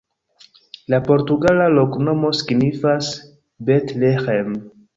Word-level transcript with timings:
La 0.93 0.99
portugala 1.09 1.67
loknomo 1.75 2.33
signifas: 2.39 3.13
Bet-Leĥem. 3.69 4.53